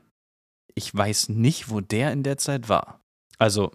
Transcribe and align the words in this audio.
ich 0.76 0.94
weiß 0.94 1.30
nicht, 1.30 1.70
wo 1.70 1.80
der 1.80 2.12
in 2.12 2.24
der 2.24 2.38
Zeit 2.38 2.68
war. 2.68 3.02
Also 3.38 3.72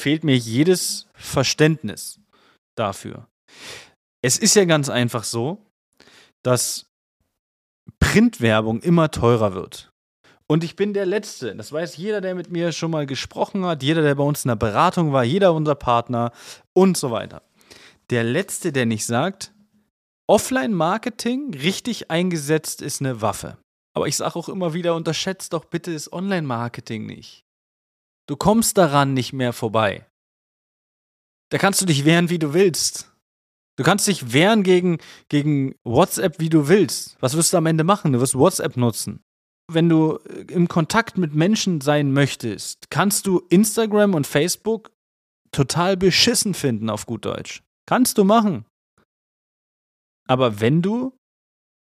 fehlt 0.00 0.24
mir 0.24 0.36
jedes 0.36 1.06
Verständnis 1.14 2.20
dafür. 2.80 3.28
Es 4.22 4.38
ist 4.38 4.56
ja 4.56 4.64
ganz 4.64 4.88
einfach 4.88 5.24
so, 5.24 5.66
dass 6.42 6.90
Printwerbung 7.98 8.80
immer 8.80 9.10
teurer 9.10 9.54
wird. 9.54 9.92
Und 10.46 10.64
ich 10.64 10.74
bin 10.74 10.94
der 10.94 11.06
Letzte. 11.06 11.54
Das 11.54 11.70
weiß 11.70 11.96
jeder, 11.96 12.20
der 12.20 12.34
mit 12.34 12.50
mir 12.50 12.72
schon 12.72 12.90
mal 12.90 13.06
gesprochen 13.06 13.64
hat, 13.64 13.84
jeder, 13.84 14.02
der 14.02 14.16
bei 14.16 14.24
uns 14.24 14.44
in 14.44 14.48
der 14.48 14.56
Beratung 14.56 15.12
war, 15.12 15.22
jeder 15.22 15.54
unser 15.54 15.76
Partner 15.76 16.32
und 16.72 16.96
so 16.96 17.12
weiter. 17.12 17.42
Der 18.10 18.24
Letzte, 18.24 18.72
der 18.72 18.86
nicht 18.86 19.06
sagt, 19.06 19.52
Offline-Marketing 20.26 21.54
richtig 21.54 22.10
eingesetzt 22.10 22.82
ist 22.82 23.00
eine 23.00 23.22
Waffe. 23.22 23.58
Aber 23.94 24.08
ich 24.08 24.16
sage 24.16 24.36
auch 24.36 24.48
immer 24.48 24.74
wieder, 24.74 24.96
unterschätzt 24.96 25.52
doch 25.52 25.66
bitte 25.66 25.92
das 25.92 26.12
Online-Marketing 26.12 27.06
nicht. 27.06 27.44
Du 28.26 28.36
kommst 28.36 28.78
daran 28.78 29.14
nicht 29.14 29.32
mehr 29.32 29.52
vorbei. 29.52 30.06
Da 31.50 31.58
kannst 31.58 31.80
du 31.80 31.86
dich 31.86 32.04
wehren, 32.04 32.30
wie 32.30 32.38
du 32.38 32.54
willst. 32.54 33.12
Du 33.76 33.84
kannst 33.84 34.06
dich 34.06 34.32
wehren 34.32 34.62
gegen, 34.62 34.98
gegen 35.28 35.74
WhatsApp, 35.84 36.38
wie 36.38 36.48
du 36.48 36.68
willst. 36.68 37.16
Was 37.20 37.36
wirst 37.36 37.52
du 37.52 37.56
am 37.56 37.66
Ende 37.66 37.84
machen? 37.84 38.12
Du 38.12 38.20
wirst 38.20 38.34
WhatsApp 38.34 38.76
nutzen. 38.76 39.22
Wenn 39.72 39.88
du 39.88 40.18
äh, 40.28 40.52
im 40.52 40.68
Kontakt 40.68 41.18
mit 41.18 41.34
Menschen 41.34 41.80
sein 41.80 42.12
möchtest, 42.12 42.90
kannst 42.90 43.26
du 43.26 43.38
Instagram 43.48 44.14
und 44.14 44.26
Facebook 44.26 44.90
total 45.50 45.96
beschissen 45.96 46.54
finden, 46.54 46.90
auf 46.90 47.06
gut 47.06 47.24
Deutsch. 47.24 47.62
Kannst 47.86 48.18
du 48.18 48.24
machen. 48.24 48.64
Aber 50.28 50.60
wenn 50.60 50.82
du 50.82 51.16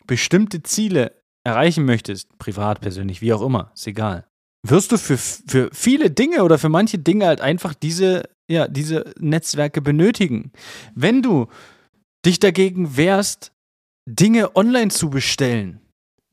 bestimmte 0.07 0.63
Ziele 0.63 1.21
erreichen 1.45 1.85
möchtest, 1.85 2.35
privat, 2.39 2.81
persönlich, 2.81 3.21
wie 3.21 3.33
auch 3.33 3.41
immer, 3.41 3.71
ist 3.75 3.85
egal, 3.85 4.25
wirst 4.65 4.91
du 4.91 4.97
für, 4.97 5.17
für 5.17 5.69
viele 5.73 6.09
Dinge 6.09 6.43
oder 6.43 6.57
für 6.57 6.69
manche 6.69 6.97
Dinge 6.97 7.27
halt 7.27 7.41
einfach 7.41 7.73
diese 7.73 8.29
ja, 8.49 8.67
diese 8.67 9.13
Netzwerke 9.19 9.81
benötigen. 9.81 10.51
Wenn 10.95 11.21
du 11.21 11.47
dich 12.25 12.39
dagegen 12.39 12.97
wehrst, 12.97 13.51
Dinge 14.05 14.55
online 14.55 14.91
zu 14.91 15.09
bestellen, 15.09 15.79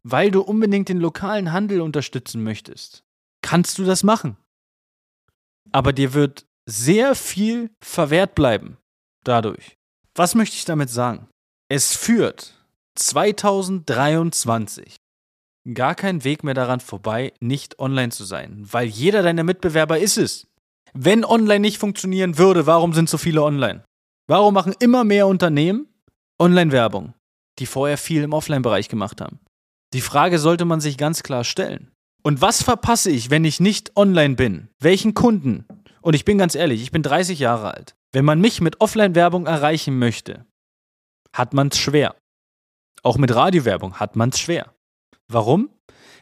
weil 0.03 0.31
du 0.31 0.41
unbedingt 0.41 0.89
den 0.89 0.99
lokalen 0.99 1.53
Handel 1.53 1.81
unterstützen 1.81 2.43
möchtest, 2.43 3.05
kannst 3.43 3.79
du 3.79 3.85
das 3.85 4.03
machen. 4.03 4.37
Aber 5.73 5.93
dir 5.93 6.15
wird 6.15 6.47
sehr 6.67 7.15
viel 7.15 7.71
verwehrt 7.83 8.35
bleiben 8.35 8.77
dadurch. 9.25 9.77
Was 10.15 10.35
möchte 10.35 10.57
ich 10.57 10.65
damit 10.65 10.91
sagen? 10.91 11.29
Es 11.69 11.97
führt 11.97 12.55
2023 12.97 14.97
gar 15.75 15.95
kein 15.95 16.25
Weg 16.25 16.43
mehr 16.43 16.55
daran 16.55 16.81
vorbei, 16.81 17.35
nicht 17.41 17.79
online 17.79 18.11
zu 18.11 18.25
sein, 18.25 18.67
weil 18.73 18.89
jeder 18.89 19.23
deiner 19.23 19.45
Mitbewerber 19.45 19.99
ist 19.99 20.17
es. 20.17 20.47
Wenn 20.93 21.25
online 21.25 21.61
nicht 21.61 21.79
funktionieren 21.79 22.39
würde, 22.39 22.67
warum 22.67 22.93
sind 22.93 23.09
so 23.09 23.19
viele 23.19 23.43
online? 23.43 23.85
Warum 24.29 24.55
machen 24.55 24.75
immer 24.79 25.05
mehr 25.05 25.27
Unternehmen 25.27 25.89
Online-Werbung, 26.41 27.15
die 27.59 27.67
vorher 27.67 27.99
viel 27.99 28.23
im 28.23 28.33
Offline-Bereich 28.33 28.89
gemacht 28.89 29.21
haben? 29.21 29.41
Die 29.93 30.01
Frage 30.01 30.39
sollte 30.39 30.65
man 30.65 30.81
sich 30.81 30.97
ganz 30.97 31.23
klar 31.23 31.45
stellen. 31.45 31.91
Und 32.23 32.41
was 32.41 32.63
verpasse 32.63 33.11
ich, 33.11 33.31
wenn 33.31 33.45
ich 33.45 33.61
nicht 33.61 33.97
online 33.97 34.35
bin? 34.35 34.69
Welchen 34.79 35.15
Kunden? 35.15 35.67
Und 36.01 36.15
ich 36.15 36.25
bin 36.25 36.39
ganz 36.39 36.55
ehrlich, 36.55 36.83
ich 36.83 36.93
bin 36.93 37.03
30 37.03 37.39
Jahre 37.39 37.75
alt. 37.75 37.95
Wenn 38.13 38.25
man 38.25 38.41
mich 38.41 38.61
mit 38.61 38.81
Offline-Werbung 38.81 39.47
erreichen 39.47 39.99
möchte, 39.99 40.47
hat 41.33 41.55
man 41.55 41.69
es 41.69 41.79
schwer. 41.79 42.17
Auch 43.03 43.17
mit 43.17 43.35
Radiowerbung 43.35 43.95
hat 43.95 44.17
man 44.17 44.31
es 44.31 44.39
schwer. 44.41 44.75
Warum? 45.29 45.71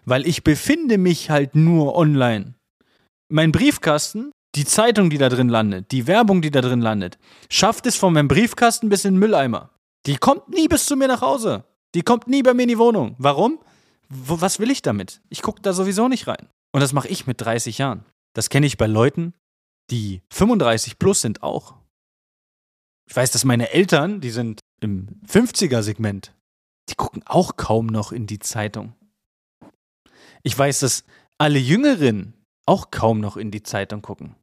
Weil 0.05 0.27
ich 0.27 0.45
befinde 0.45 0.99
mich 0.99 1.31
halt 1.31 1.55
nur 1.55 1.97
online. 1.97 2.55
Mein 3.29 3.53
Briefkasten 3.53 4.33
die 4.55 4.65
Zeitung, 4.65 5.11
die 5.11 5.19
da 5.19 5.29
drin 5.29 5.49
landet, 5.49 5.93
die 5.93 6.07
Werbung, 6.07 6.43
die 6.43 6.51
da 6.51 6.61
drin 6.61 6.81
landet, 6.81 7.19
schafft 7.51 7.87
es 7.87 7.97
von 7.97 8.13
meinem 8.13 8.29
Briefkasten 8.29 8.89
bis 8.89 9.05
in 9.05 9.15
den 9.15 9.21
Mülleimer. 9.21 9.71
Die 10.07 10.17
kommt 10.17 10.49
nie 10.49 10.69
bis 10.69 10.87
zu 10.87 10.97
mir 10.97 11.09
nach 11.09 11.21
Hause. 11.21 11.65
Die 11.95 12.03
kommt 12.03 12.29
nie 12.29 12.43
bei 12.43 12.55
mir 12.55 12.63
in 12.63 12.69
die 12.69 12.79
Wohnung. 12.79 13.15
Warum? 13.19 13.59
W 14.09 14.37
was 14.41 14.59
will 14.59 14.71
ich 14.71 14.83
damit? 14.83 15.21
Ich 15.29 15.43
gucke 15.43 15.61
da 15.61 15.73
sowieso 15.73 16.09
nicht 16.09 16.27
rein. 16.27 16.49
Und 16.73 16.81
das 16.81 16.93
mache 16.93 17.09
ich 17.09 17.27
mit 17.27 17.41
30 17.41 17.79
Jahren. 17.79 18.05
Das 18.35 18.49
kenne 18.49 18.67
ich 18.67 18.79
bei 18.79 18.87
Leuten, 18.87 19.35
die 19.91 20.23
35 20.31 20.99
plus 20.99 21.21
sind 21.21 21.43
auch. 21.43 21.75
Ich 23.09 23.17
weiß, 23.17 23.31
dass 23.31 23.45
meine 23.45 23.71
Eltern, 23.71 24.21
die 24.21 24.31
sind 24.31 24.61
im 24.81 25.09
50er-Segment, 25.27 26.35
die 26.89 26.95
gucken 26.95 27.23
auch 27.27 27.57
kaum 27.57 27.87
noch 27.87 28.13
in 28.13 28.27
die 28.27 28.39
Zeitung. 28.39 28.95
Ich 30.43 30.57
weiß, 30.57 30.81
dass 30.81 31.05
alle 31.39 31.59
Jüngeren 31.59 32.35
auch 32.69 32.91
kaum 32.91 33.21
noch 33.21 33.37
in 33.37 33.51
die 33.51 33.63
Zeitung 33.63 34.03
gucken. 34.03 34.37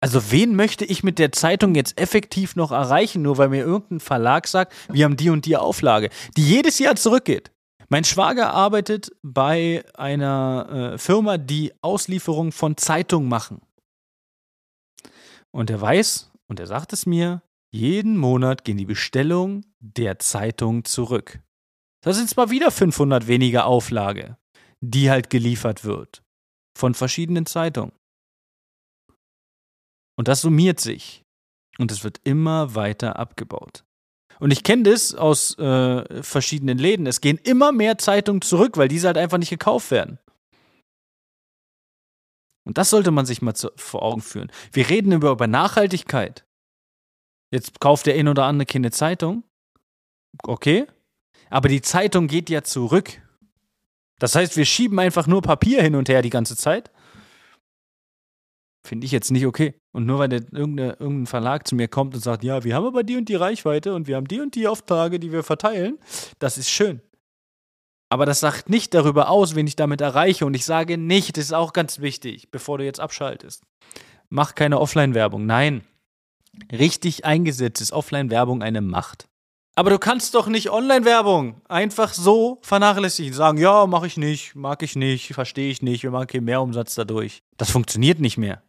Also 0.00 0.30
wen 0.30 0.54
möchte 0.54 0.84
ich 0.84 1.02
mit 1.02 1.18
der 1.18 1.32
Zeitung 1.32 1.74
jetzt 1.74 1.98
effektiv 1.98 2.54
noch 2.54 2.70
erreichen, 2.70 3.22
nur 3.22 3.38
weil 3.38 3.48
mir 3.48 3.64
irgendein 3.64 4.00
Verlag 4.00 4.46
sagt, 4.46 4.74
wir 4.88 5.04
haben 5.04 5.16
die 5.16 5.30
und 5.30 5.46
die 5.46 5.56
Auflage, 5.56 6.10
die 6.36 6.44
jedes 6.44 6.78
Jahr 6.78 6.96
zurückgeht. 6.96 7.50
Mein 7.88 8.04
Schwager 8.04 8.52
arbeitet 8.52 9.10
bei 9.22 9.84
einer 9.94 10.92
äh, 10.94 10.98
Firma, 10.98 11.38
die 11.38 11.72
Auslieferung 11.82 12.52
von 12.52 12.76
Zeitungen 12.76 13.28
machen. 13.28 13.60
Und 15.50 15.70
er 15.70 15.80
weiß, 15.80 16.30
und 16.46 16.60
er 16.60 16.66
sagt 16.66 16.92
es 16.92 17.06
mir, 17.06 17.42
jeden 17.72 18.16
Monat 18.16 18.64
gehen 18.64 18.76
die 18.76 18.86
Bestellungen 18.86 19.64
der 19.80 20.18
Zeitung 20.18 20.84
zurück. 20.84 21.40
Das 22.02 22.16
sind 22.16 22.28
zwar 22.28 22.50
wieder 22.50 22.70
500 22.70 23.26
weniger 23.26 23.66
Auflage, 23.66 24.36
die 24.80 25.10
halt 25.10 25.30
geliefert 25.30 25.84
wird 25.84 26.22
von 26.76 26.94
verschiedenen 26.94 27.46
Zeitungen. 27.46 27.92
Und 30.18 30.28
das 30.28 30.42
summiert 30.42 30.78
sich. 30.78 31.22
Und 31.78 31.90
es 31.90 32.04
wird 32.04 32.20
immer 32.24 32.74
weiter 32.74 33.18
abgebaut. 33.18 33.84
Und 34.38 34.50
ich 34.50 34.62
kenne 34.62 34.84
das 34.84 35.14
aus 35.14 35.58
äh, 35.58 36.22
verschiedenen 36.22 36.78
Läden. 36.78 37.06
Es 37.06 37.20
gehen 37.20 37.38
immer 37.38 37.72
mehr 37.72 37.96
Zeitungen 37.98 38.42
zurück, 38.42 38.76
weil 38.76 38.88
diese 38.88 39.06
halt 39.06 39.18
einfach 39.18 39.38
nicht 39.38 39.50
gekauft 39.50 39.90
werden. 39.90 40.18
Und 42.66 42.78
das 42.78 42.90
sollte 42.90 43.10
man 43.10 43.24
sich 43.24 43.40
mal 43.40 43.54
zu, 43.54 43.70
vor 43.76 44.02
Augen 44.02 44.20
führen. 44.20 44.50
Wir 44.72 44.88
reden 44.88 45.12
über, 45.12 45.30
über 45.30 45.46
Nachhaltigkeit. 45.46 46.44
Jetzt 47.52 47.80
kauft 47.80 48.06
der 48.06 48.16
ein 48.16 48.28
oder 48.28 48.44
andere 48.44 48.66
keine 48.66 48.90
Zeitung. 48.90 49.44
Okay. 50.42 50.86
Aber 51.48 51.68
die 51.68 51.80
Zeitung 51.80 52.26
geht 52.26 52.50
ja 52.50 52.62
zurück. 52.62 53.22
Das 54.18 54.34
heißt, 54.34 54.56
wir 54.56 54.64
schieben 54.64 54.98
einfach 54.98 55.26
nur 55.26 55.42
Papier 55.42 55.82
hin 55.82 55.94
und 55.94 56.08
her 56.08 56.22
die 56.22 56.30
ganze 56.30 56.56
Zeit. 56.56 56.90
Finde 58.86 59.04
ich 59.04 59.12
jetzt 59.12 59.30
nicht 59.30 59.46
okay. 59.46 59.74
Und 59.92 60.06
nur 60.06 60.18
weil 60.18 60.32
irgendein 60.32 61.26
Verlag 61.26 61.66
zu 61.66 61.74
mir 61.74 61.88
kommt 61.88 62.14
und 62.14 62.20
sagt, 62.20 62.44
ja, 62.44 62.62
wir 62.62 62.74
haben 62.74 62.86
aber 62.86 63.02
die 63.02 63.16
und 63.16 63.28
die 63.28 63.34
Reichweite 63.34 63.94
und 63.94 64.06
wir 64.06 64.16
haben 64.16 64.28
die 64.28 64.40
und 64.40 64.54
die 64.54 64.68
Auftrage, 64.68 65.18
die 65.18 65.32
wir 65.32 65.42
verteilen, 65.42 65.98
das 66.38 66.56
ist 66.56 66.70
schön. 66.70 67.00
Aber 68.08 68.24
das 68.24 68.40
sagt 68.40 68.70
nicht 68.70 68.94
darüber 68.94 69.28
aus, 69.28 69.56
wen 69.56 69.66
ich 69.66 69.74
damit 69.74 70.00
erreiche. 70.00 70.46
Und 70.46 70.54
ich 70.54 70.64
sage 70.64 70.96
nicht, 70.96 71.36
das 71.36 71.46
ist 71.46 71.52
auch 71.52 71.72
ganz 71.72 72.00
wichtig, 72.00 72.50
bevor 72.52 72.78
du 72.78 72.84
jetzt 72.84 73.00
abschaltest. 73.00 73.64
Mach 74.28 74.54
keine 74.54 74.80
Offline-Werbung. 74.80 75.44
Nein. 75.44 75.84
Richtig 76.72 77.24
eingesetzt 77.24 77.80
ist 77.80 77.92
Offline-Werbung 77.92 78.62
eine 78.62 78.80
Macht. 78.80 79.28
Aber 79.78 79.90
du 79.90 79.98
kannst 79.98 80.34
doch 80.34 80.46
nicht 80.46 80.70
Online-Werbung 80.70 81.60
einfach 81.68 82.14
so 82.14 82.58
vernachlässigen. 82.62 83.34
Sagen, 83.34 83.58
ja, 83.58 83.86
mache 83.86 84.06
ich 84.06 84.16
nicht, 84.16 84.54
mag 84.54 84.82
ich 84.82 84.96
nicht, 84.96 85.34
verstehe 85.34 85.70
ich 85.70 85.82
nicht, 85.82 86.02
wir 86.02 86.10
machen 86.10 86.28
keinen 86.28 86.44
Mehrumsatz 86.44 86.94
dadurch. 86.94 87.42
Das 87.58 87.70
funktioniert 87.70 88.18
nicht 88.18 88.38
mehr. 88.38 88.62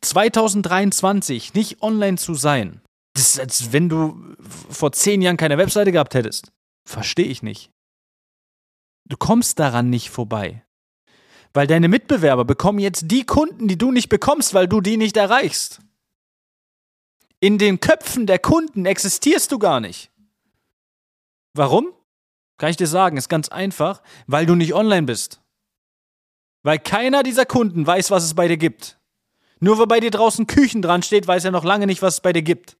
2023 0.00 1.52
nicht 1.52 1.82
online 1.82 2.16
zu 2.16 2.34
sein, 2.34 2.80
das 3.14 3.30
ist, 3.30 3.40
als 3.40 3.72
wenn 3.72 3.88
du 3.88 4.34
vor 4.70 4.92
zehn 4.92 5.20
Jahren 5.20 5.36
keine 5.36 5.58
Webseite 5.58 5.92
gehabt 5.92 6.14
hättest. 6.14 6.50
Verstehe 6.88 7.26
ich 7.26 7.42
nicht. 7.42 7.70
Du 9.06 9.16
kommst 9.16 9.58
daran 9.58 9.90
nicht 9.90 10.10
vorbei. 10.10 10.64
Weil 11.52 11.66
deine 11.66 11.88
Mitbewerber 11.88 12.44
bekommen 12.44 12.78
jetzt 12.78 13.10
die 13.10 13.24
Kunden, 13.24 13.68
die 13.68 13.78
du 13.78 13.92
nicht 13.92 14.08
bekommst, 14.08 14.54
weil 14.54 14.66
du 14.66 14.80
die 14.80 14.96
nicht 14.96 15.16
erreichst. 15.16 15.80
In 17.38 17.58
den 17.58 17.78
Köpfen 17.80 18.26
der 18.26 18.38
Kunden 18.38 18.86
existierst 18.86 19.52
du 19.52 19.58
gar 19.58 19.78
nicht. 19.78 20.10
Warum? 21.54 21.92
Kann 22.58 22.70
ich 22.70 22.76
dir 22.76 22.86
sagen, 22.86 23.16
ist 23.16 23.28
ganz 23.28 23.48
einfach, 23.48 24.02
weil 24.26 24.46
du 24.46 24.54
nicht 24.54 24.74
online 24.74 25.06
bist. 25.06 25.40
Weil 26.62 26.78
keiner 26.78 27.22
dieser 27.22 27.46
Kunden 27.46 27.86
weiß, 27.86 28.10
was 28.10 28.24
es 28.24 28.34
bei 28.34 28.48
dir 28.48 28.56
gibt. 28.56 28.98
Nur 29.60 29.78
weil 29.78 29.86
bei 29.86 30.00
dir 30.00 30.10
draußen 30.10 30.46
Küchen 30.46 30.82
dran 30.82 31.02
steht, 31.02 31.26
weiß 31.26 31.44
er 31.44 31.50
noch 31.50 31.64
lange 31.64 31.86
nicht, 31.86 32.02
was 32.02 32.14
es 32.14 32.20
bei 32.20 32.32
dir 32.32 32.42
gibt. 32.42 32.76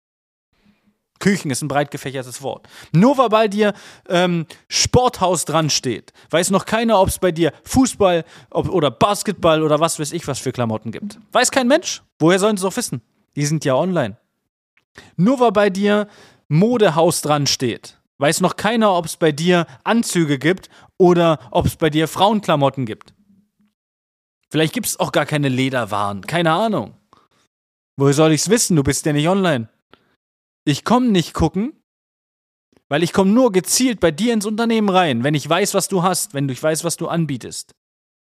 Küchen 1.20 1.50
ist 1.50 1.62
ein 1.62 1.68
breit 1.68 1.90
gefächertes 1.90 2.42
Wort. 2.42 2.68
Nur 2.92 3.16
weil 3.16 3.28
bei 3.28 3.48
dir 3.48 3.72
ähm, 4.08 4.46
Sporthaus 4.68 5.44
dran 5.44 5.70
steht, 5.70 6.12
weiß 6.30 6.50
noch 6.50 6.66
keiner, 6.66 7.00
ob 7.00 7.08
es 7.08 7.18
bei 7.18 7.32
dir 7.32 7.52
Fußball 7.64 8.24
ob, 8.50 8.68
oder 8.68 8.90
Basketball 8.90 9.62
oder 9.62 9.80
was 9.80 9.98
weiß 9.98 10.12
ich 10.12 10.26
was 10.26 10.38
für 10.38 10.52
Klamotten 10.52 10.90
gibt. 10.90 11.18
Weiß 11.32 11.50
kein 11.50 11.68
Mensch. 11.68 12.02
Woher 12.18 12.38
sollen 12.38 12.56
sie 12.56 12.66
es 12.66 12.72
auch 12.72 12.76
wissen? 12.76 13.00
Die 13.36 13.46
sind 13.46 13.64
ja 13.64 13.74
online. 13.74 14.16
Nur 15.16 15.40
weil 15.40 15.52
bei 15.52 15.70
dir 15.70 16.08
Modehaus 16.48 17.22
dran 17.22 17.46
steht, 17.46 17.98
weiß 18.18 18.40
noch 18.40 18.56
keiner, 18.56 18.92
ob 18.92 19.06
es 19.06 19.16
bei 19.16 19.32
dir 19.32 19.66
Anzüge 19.84 20.38
gibt 20.38 20.68
oder 20.98 21.38
ob 21.50 21.66
es 21.66 21.76
bei 21.76 21.90
dir 21.90 22.08
Frauenklamotten 22.08 22.86
gibt. 22.86 23.14
Vielleicht 24.50 24.72
gibt 24.72 24.86
es 24.86 25.00
auch 25.00 25.12
gar 25.12 25.26
keine 25.26 25.48
Lederwaren, 25.48 26.22
keine 26.22 26.52
Ahnung. 26.52 26.96
Woher 27.96 28.14
soll 28.14 28.32
ich 28.32 28.42
es 28.42 28.50
wissen? 28.50 28.76
Du 28.76 28.82
bist 28.82 29.04
ja 29.06 29.12
nicht 29.12 29.28
online. 29.28 29.68
Ich 30.64 30.84
komme 30.84 31.08
nicht 31.08 31.34
gucken, 31.34 31.72
weil 32.88 33.02
ich 33.02 33.12
komme 33.12 33.30
nur 33.30 33.52
gezielt 33.52 34.00
bei 34.00 34.10
dir 34.10 34.32
ins 34.32 34.46
Unternehmen 34.46 34.88
rein, 34.88 35.24
wenn 35.24 35.34
ich 35.34 35.48
weiß, 35.48 35.74
was 35.74 35.88
du 35.88 36.02
hast, 36.02 36.34
wenn 36.34 36.48
ich 36.48 36.62
weiß, 36.62 36.84
was 36.84 36.96
du 36.96 37.08
anbietest. 37.08 37.74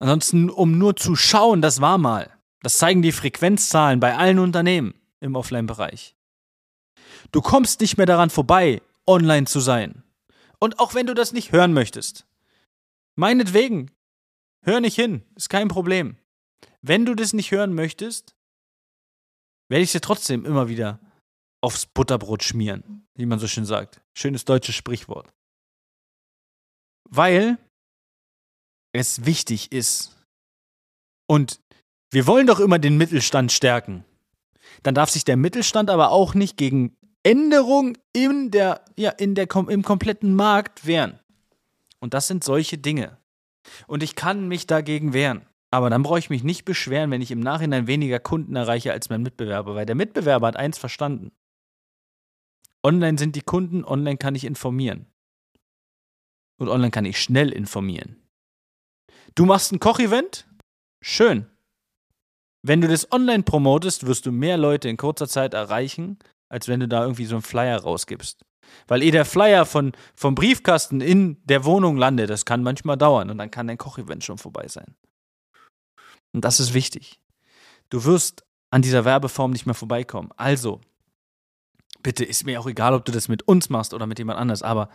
Ansonsten, 0.01 0.51
um 0.51 0.79
nur 0.79 0.97
zu 0.97 1.17
schauen, 1.17 1.63
das 1.63 1.81
war 1.81 1.99
mal. 1.99 2.31
Das 2.63 2.79
zeigen 2.79 3.03
die 3.03 3.13
Frequenzzahlen 3.13 4.01
bei 4.01 4.17
allen 4.17 4.39
Unternehmen 4.39 4.95
im 5.21 5.37
Offline-Bereich. 5.37 6.17
Du 7.31 7.43
kommst 7.43 7.81
nicht 7.81 7.97
mehr 7.97 8.07
daran 8.07 8.31
vorbei, 8.31 8.81
online 9.07 9.47
zu 9.47 9.61
sein. 9.61 10.03
Und 10.59 10.79
auch 10.79 10.95
wenn 10.95 11.07
du 11.07 11.15
das 11.15 11.33
nicht 11.33 11.53
hören 11.53 11.73
möchtest. 11.73 12.27
Meinetwegen, 13.17 13.91
hör 14.63 14.81
nicht 14.81 14.95
hin, 14.95 15.23
ist 15.37 15.49
kein 15.49 15.69
Problem. 15.69 16.17
Wenn 16.83 17.07
du 17.07 17.15
das 17.15 17.33
nicht 17.33 17.51
hören 17.51 17.75
möchtest, 17.75 18.35
werde 19.69 19.85
ich 19.85 19.93
dir 19.93 20.01
trotzdem 20.01 20.45
immer 20.45 20.69
wieder 20.69 21.01
aufs 21.63 21.87
Butterbrot 21.87 22.43
schmieren, 22.43 23.07
wie 23.15 23.27
man 23.27 23.39
so 23.39 23.47
schön 23.47 23.65
sagt. 23.65 24.03
Schönes 24.15 24.45
deutsches 24.45 24.75
Sprichwort. 24.75 25.33
Weil 27.09 27.59
es 28.93 29.25
wichtig 29.25 29.73
ist. 29.73 30.17
Und 31.27 31.61
wir 32.11 32.27
wollen 32.27 32.47
doch 32.47 32.61
immer 32.61 32.79
den 32.79 32.97
Mittelstand 32.97 33.51
stärken. 33.51 34.05
Dann 34.83 34.95
darf 34.95 35.11
sich 35.11 35.25
der 35.25 35.37
Mittelstand 35.37 35.91
aber 35.91 36.11
auch 36.11 36.35
nicht 36.35 36.57
gegen 36.57 36.97
Änderungen 37.25 37.99
in 38.13 38.51
der, 38.51 38.85
ja, 38.97 39.11
in 39.11 39.35
der, 39.35 39.49
im 39.69 39.83
kompletten 39.83 40.35
Markt 40.35 40.87
wehren. 40.87 41.19
Und 41.99 42.15
das 42.15 42.29
sind 42.29 42.45
solche 42.45 42.79
Dinge. 42.79 43.19
Und 43.87 44.03
ich 44.03 44.15
kann 44.15 44.47
mich 44.47 44.67
dagegen 44.67 45.13
wehren. 45.13 45.47
Aber 45.71 45.91
dann 45.91 46.05
brauche 46.05 46.19
ich 46.21 46.31
mich 46.31 46.45
nicht 46.45 46.65
beschweren, 46.65 47.11
wenn 47.11 47.23
ich 47.23 47.33
im 47.33 47.41
Nachhinein 47.41 47.89
weniger 47.89 48.21
Kunden 48.21 48.55
erreiche 48.55 48.93
als 48.93 49.09
mein 49.09 49.23
Mitbewerber, 49.23 49.75
weil 49.75 49.87
der 49.87 49.97
Mitbewerber 49.97 50.47
hat 50.47 50.57
eins 50.57 50.79
verstanden. 50.79 51.33
Online 52.85 53.19
sind 53.19 53.35
die 53.35 53.41
Kunden, 53.41 53.85
online 53.85 54.19
kann 54.19 54.35
ich 54.35 54.45
informieren. 54.45 55.07
Und 56.59 56.69
online 56.69 56.91
kann 56.91 57.07
ich 57.07 57.21
schnell 57.21 57.51
informieren. 57.51 58.23
Du 59.35 59.47
machst 59.47 59.73
ein 59.73 59.81
Kochevent? 59.81 60.47
Schön. 61.03 61.47
Wenn 62.63 62.81
du 62.81 62.87
das 62.87 63.11
online 63.11 63.43
promotest, 63.43 64.07
wirst 64.07 64.27
du 64.27 64.33
mehr 64.33 64.57
Leute 64.57 64.89
in 64.89 64.97
kurzer 64.97 65.27
Zeit 65.27 65.55
erreichen, 65.55 66.19
als 66.49 66.69
wenn 66.69 66.81
du 66.81 66.89
da 66.89 67.03
irgendwie 67.03 67.27
so 67.27 67.37
einen 67.37 67.43
Flyer 67.43 67.81
rausgibst. 67.81 68.45
Weil 68.87 69.03
eh 69.03 69.11
der 69.11 69.25
Flyer 69.25 69.67
von, 69.67 69.93
vom 70.15 70.35
Briefkasten 70.35 71.01
in 71.01 71.37
der 71.45 71.65
Wohnung 71.65 71.97
landet, 71.97 72.31
das 72.31 72.45
kann 72.45 72.63
manchmal 72.63 72.97
dauern 72.97 73.31
und 73.31 73.39
dann 73.39 73.51
kann 73.51 73.67
dein 73.67 73.79
Kochevent 73.79 74.25
schon 74.25 74.39
vorbei 74.39 74.69
sein. 74.69 74.95
Und 76.33 76.45
das 76.45 76.61
ist 76.61 76.75
wichtig. 76.75 77.21
Du 77.91 78.05
wirst 78.05 78.45
an 78.71 78.83
dieser 78.83 79.05
Werbeform 79.05 79.53
nicht 79.53 79.67
mehr 79.67 79.75
vorbeikommen. 79.75 80.31
Also, 80.37 80.81
bitte 82.03 82.25
ist 82.25 82.45
mir 82.45 82.61
auch 82.61 82.67
egal, 82.67 82.95
ob 82.95 83.05
du 83.05 83.13
das 83.13 83.29
mit 83.29 83.47
uns 83.47 83.69
machst 83.71 83.95
oder 83.95 84.07
mit 84.07 84.19
jemand 84.19 84.41
anders, 84.41 84.63
aber 84.63 84.89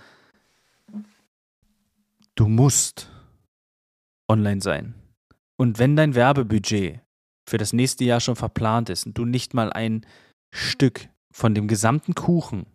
du 2.36 2.48
musst 2.48 3.10
online 4.28 4.62
sein. 4.62 4.96
Und 5.56 5.80
wenn 5.80 5.96
dein 5.96 6.16
Werbebudget 6.16 7.02
für 7.48 7.58
das 7.58 7.74
nächste 7.74 8.06
Jahr 8.06 8.20
schon 8.20 8.36
verplant 8.36 8.90
ist 8.90 9.06
und 9.06 9.18
du 9.18 9.26
nicht 9.26 9.54
mal 9.54 9.72
ein 9.74 10.06
Stück 10.52 11.10
von 11.34 11.54
dem 11.54 11.68
gesamten 11.68 12.16
Kuchen 12.16 12.66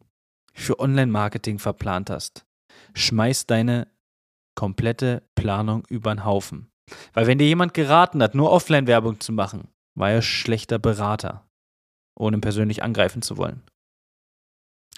für 0.53 0.79
Online-Marketing 0.79 1.59
verplant 1.59 2.11
hast, 2.11 2.47
schmeiß 2.95 3.47
deine 3.47 3.89
komplette 4.55 5.23
Planung 5.35 5.85
über 5.89 6.15
den 6.15 6.25
Haufen. 6.25 6.71
Weil 7.13 7.27
wenn 7.27 7.39
dir 7.39 7.47
jemand 7.47 7.75
geraten 7.75 8.23
hat, 8.23 8.35
nur 8.35 8.53
Offline-Werbung 8.53 9.21
zu 9.21 9.33
machen, 9.33 9.69
war 9.95 10.11
er 10.11 10.23
schlechter 10.23 10.79
Berater, 10.79 11.49
ohne 12.19 12.39
persönlich 12.39 12.83
angreifen 12.83 13.23
zu 13.23 13.37
wollen. 13.37 13.63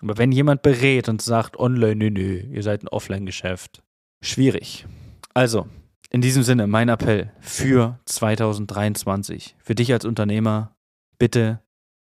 Aber 0.02 0.18
wenn 0.18 0.32
jemand 0.32 0.62
berät 0.62 1.08
und 1.08 1.22
sagt, 1.22 1.58
online, 1.58 1.96
nö, 1.96 2.10
nö, 2.10 2.38
ihr 2.38 2.62
seid 2.62 2.82
ein 2.82 2.88
Offline-Geschäft, 2.88 3.82
schwierig. 4.22 4.86
Also, 5.32 5.68
in 6.10 6.20
diesem 6.20 6.42
Sinne, 6.42 6.66
mein 6.66 6.88
Appell 6.88 7.32
für 7.40 7.98
2023, 8.04 9.56
für 9.58 9.74
dich 9.74 9.92
als 9.92 10.04
Unternehmer, 10.04 10.76
bitte 11.18 11.62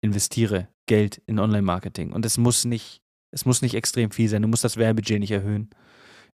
investiere 0.02 0.68
Geld 0.88 1.22
in 1.26 1.40
Online-Marketing. 1.40 2.12
Und 2.14 2.26
es 2.26 2.38
muss 2.38 2.66
nicht, 2.66 3.02
es 3.32 3.46
muss 3.46 3.62
nicht 3.62 3.76
extrem 3.76 4.12
viel 4.12 4.30
sein. 4.30 4.42
Du 4.42 4.48
musst 4.48 4.64
das 4.64 4.78
Werbebudget 4.78 5.20
nicht 5.20 5.32
erhöhen. 5.32 5.70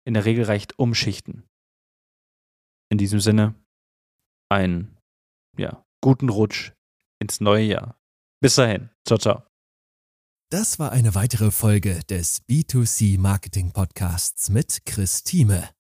In 0.04 0.14
der 0.14 0.24
Regel 0.24 0.44
reicht 0.44 0.78
umschichten. 0.78 1.44
In 2.90 2.98
diesem 2.98 3.20
Sinne, 3.20 3.54
einen 4.50 4.96
ja, 5.56 5.84
guten 6.02 6.28
Rutsch 6.28 6.72
ins 7.20 7.40
neue 7.40 7.64
Jahr. 7.64 7.96
Bis 8.42 8.54
dahin. 8.56 8.90
Ciao, 9.06 9.18
ciao. 9.18 9.42
Das 10.50 10.80
war 10.80 10.90
eine 10.90 11.14
weitere 11.14 11.52
Folge 11.52 12.00
des 12.08 12.42
B2C 12.48 13.20
Marketing 13.20 13.70
Podcasts 13.72 14.48
mit 14.48 14.84
Chris 14.84 15.22
Thieme. 15.22 15.70